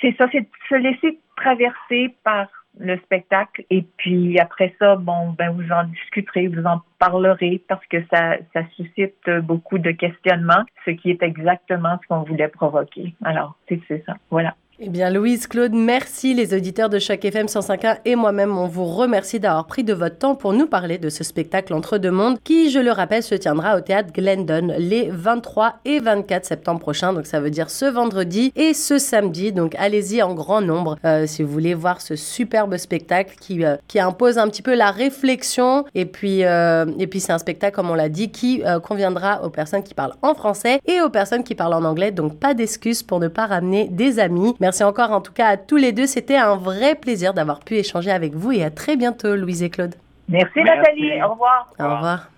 c'est 0.00 0.16
ça, 0.16 0.26
c'est 0.32 0.46
se 0.68 0.74
laisser 0.74 1.18
traverser 1.36 2.14
par 2.24 2.46
le 2.78 2.98
spectacle 2.98 3.64
et 3.70 3.84
puis 3.96 4.38
après 4.38 4.74
ça, 4.78 4.96
bon, 4.96 5.30
ben 5.38 5.50
vous 5.50 5.70
en 5.72 5.84
discuterez, 5.84 6.48
vous 6.48 6.64
en 6.64 6.80
parlerez 6.98 7.62
parce 7.68 7.84
que 7.86 7.98
ça, 8.12 8.36
ça 8.52 8.62
suscite 8.76 9.30
beaucoup 9.42 9.78
de 9.78 9.90
questionnements, 9.90 10.64
ce 10.84 10.90
qui 10.90 11.10
est 11.10 11.22
exactement 11.22 11.98
ce 12.02 12.08
qu'on 12.08 12.22
voulait 12.22 12.48
provoquer. 12.48 13.14
Alors, 13.24 13.56
c'est 13.68 14.04
ça. 14.04 14.14
Voilà. 14.30 14.54
Eh 14.78 14.90
bien, 14.90 15.08
Louise, 15.08 15.46
Claude, 15.46 15.72
merci. 15.72 16.34
Les 16.34 16.52
auditeurs 16.52 16.90
de 16.90 16.98
chaque 16.98 17.24
FM 17.24 17.46
105.1 17.46 17.96
et 18.04 18.14
moi-même, 18.14 18.58
on 18.58 18.66
vous 18.66 18.84
remercie 18.84 19.40
d'avoir 19.40 19.66
pris 19.66 19.84
de 19.84 19.94
votre 19.94 20.18
temps 20.18 20.34
pour 20.34 20.52
nous 20.52 20.66
parler 20.66 20.98
de 20.98 21.08
ce 21.08 21.24
spectacle 21.24 21.72
Entre 21.72 21.96
deux 21.96 22.10
mondes 22.10 22.36
qui, 22.44 22.70
je 22.70 22.78
le 22.78 22.90
rappelle, 22.90 23.22
se 23.22 23.34
tiendra 23.34 23.78
au 23.78 23.80
théâtre 23.80 24.12
Glendon 24.12 24.74
les 24.76 25.08
23 25.10 25.76
et 25.86 25.98
24 25.98 26.44
septembre 26.44 26.80
prochains. 26.80 27.14
Donc, 27.14 27.24
ça 27.24 27.40
veut 27.40 27.48
dire 27.48 27.70
ce 27.70 27.86
vendredi 27.86 28.52
et 28.54 28.74
ce 28.74 28.98
samedi. 28.98 29.50
Donc, 29.50 29.74
allez-y 29.78 30.22
en 30.22 30.34
grand 30.34 30.60
nombre 30.60 30.98
euh, 31.06 31.26
si 31.26 31.42
vous 31.42 31.50
voulez 31.50 31.72
voir 31.72 32.02
ce 32.02 32.14
superbe 32.14 32.76
spectacle 32.76 33.34
qui, 33.40 33.64
euh, 33.64 33.76
qui 33.88 33.98
impose 33.98 34.36
un 34.36 34.46
petit 34.46 34.60
peu 34.60 34.74
la 34.74 34.90
réflexion. 34.90 35.86
Et 35.94 36.04
puis, 36.04 36.44
euh, 36.44 36.84
et 36.98 37.06
puis 37.06 37.20
c'est 37.20 37.32
un 37.32 37.38
spectacle, 37.38 37.74
comme 37.74 37.88
on 37.88 37.94
l'a 37.94 38.10
dit, 38.10 38.30
qui 38.30 38.62
conviendra 38.82 39.42
aux 39.42 39.48
personnes 39.48 39.82
qui 39.82 39.94
parlent 39.94 40.16
en 40.20 40.34
français 40.34 40.80
et 40.84 41.00
aux 41.00 41.08
personnes 41.08 41.44
qui 41.44 41.54
parlent 41.54 41.72
en 41.72 41.84
anglais. 41.84 42.10
Donc, 42.10 42.38
pas 42.38 42.52
d'excuses 42.52 43.02
pour 43.02 43.20
ne 43.20 43.28
pas 43.28 43.46
ramener 43.46 43.88
des 43.88 44.18
amis. 44.18 44.54
Merci 44.66 44.82
encore 44.82 45.12
en 45.12 45.20
tout 45.20 45.32
cas 45.32 45.46
à 45.46 45.56
tous 45.56 45.76
les 45.76 45.92
deux. 45.92 46.08
C'était 46.08 46.38
un 46.38 46.56
vrai 46.56 46.96
plaisir 46.96 47.32
d'avoir 47.34 47.60
pu 47.60 47.76
échanger 47.76 48.10
avec 48.10 48.34
vous 48.34 48.50
et 48.50 48.64
à 48.64 48.70
très 48.70 48.96
bientôt, 48.96 49.36
Louise 49.36 49.62
et 49.62 49.70
Claude. 49.70 49.94
Merci, 50.28 50.58
Nathalie. 50.64 51.22
Au 51.22 51.28
revoir. 51.28 51.72
Au 51.78 51.84
revoir. 51.84 52.30